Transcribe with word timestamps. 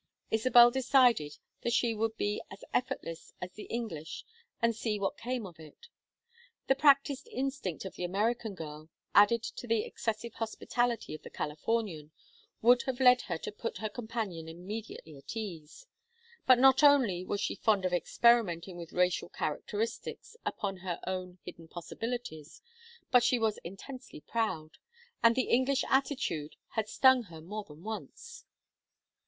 Isabel 0.31 0.71
decided 0.71 1.37
that 1.61 1.73
she 1.73 1.93
would 1.93 2.17
be 2.17 2.41
as 2.49 2.63
effortless 2.73 3.33
as 3.39 3.51
the 3.53 3.65
English 3.65 4.25
and 4.59 4.75
see 4.75 4.99
what 4.99 5.15
came 5.15 5.45
of 5.45 5.59
it. 5.59 5.89
The 6.65 6.73
practised 6.73 7.27
instinct 7.31 7.85
of 7.85 7.93
the 7.93 8.03
American 8.03 8.55
girl, 8.55 8.89
added 9.13 9.43
to 9.43 9.67
the 9.67 9.85
excessive 9.85 10.33
hospitality 10.33 11.13
of 11.13 11.21
the 11.21 11.29
Californian, 11.29 12.09
would 12.63 12.81
have 12.87 12.99
led 12.99 13.21
her 13.21 13.37
to 13.37 13.51
put 13.51 13.77
her 13.77 13.89
companion 13.89 14.49
immediately 14.49 15.15
at 15.17 15.37
ease, 15.37 15.85
but 16.47 16.57
not 16.57 16.81
only 16.81 17.23
was 17.23 17.39
she 17.39 17.53
fond 17.53 17.85
of 17.85 17.93
experimenting 17.93 18.77
with 18.77 18.93
racial 18.93 19.29
characteristics 19.29 20.35
upon 20.43 20.77
her 20.77 20.99
own 21.05 21.37
hidden 21.45 21.67
possibilities, 21.67 22.63
but 23.11 23.23
she 23.23 23.37
was 23.37 23.59
intensely 23.59 24.19
proud, 24.21 24.79
and 25.21 25.35
the 25.35 25.51
English 25.51 25.83
attitude 25.87 26.55
had 26.69 26.89
stung 26.89 27.25
her 27.25 27.39
more 27.39 27.63
than 27.65 27.83
once. 27.83 28.45